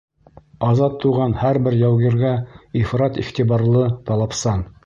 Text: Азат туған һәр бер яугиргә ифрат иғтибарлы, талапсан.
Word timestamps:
Азат 0.67 0.95
туған 1.03 1.35
һәр 1.43 1.59
бер 1.69 1.77
яугиргә 1.81 2.33
ифрат 2.83 3.23
иғтибарлы, 3.25 3.89
талапсан. 4.09 4.69